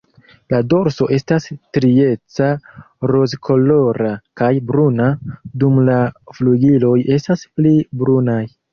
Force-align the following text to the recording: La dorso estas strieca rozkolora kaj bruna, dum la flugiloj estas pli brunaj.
La 0.51 0.59
dorso 0.69 1.07
estas 1.17 1.45
strieca 1.57 2.47
rozkolora 3.13 4.15
kaj 4.43 4.51
bruna, 4.73 5.13
dum 5.65 5.81
la 5.93 6.03
flugiloj 6.41 6.99
estas 7.21 7.49
pli 7.57 7.79
brunaj. 8.05 8.45